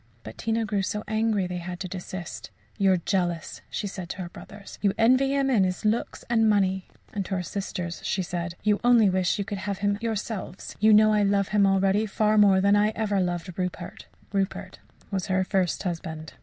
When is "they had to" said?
1.45-1.87